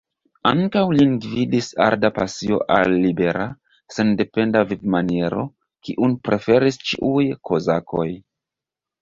Ankaŭ 0.51 0.81
lin 0.99 1.11
gvidis 1.25 1.67
arda 1.87 2.09
pasio 2.15 2.57
al 2.77 2.95
libera, 3.03 3.45
sendependa 3.97 4.65
vivmaniero, 4.73 5.45
kiun 5.89 6.17
preferis 6.31 6.83
ĉiuj 6.89 7.23
kozakoj. 7.53 8.09